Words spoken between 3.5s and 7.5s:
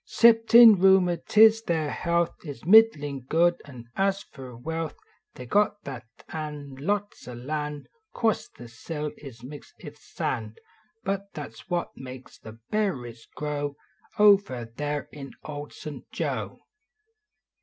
an as fer wealth They got that, an lots <>